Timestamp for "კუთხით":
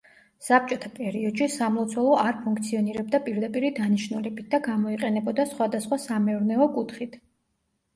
6.77-7.25